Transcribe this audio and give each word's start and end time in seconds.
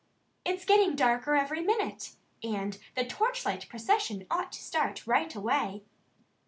"It's 0.43 0.65
getting 0.65 0.95
darker 0.95 1.35
every 1.35 1.61
minute. 1.61 2.15
And 2.41 2.79
the 2.95 3.05
torchlight 3.05 3.69
procession 3.69 4.25
ought 4.31 4.51
to 4.53 4.59
start 4.59 5.05
right 5.05 5.35
away." 5.35 5.83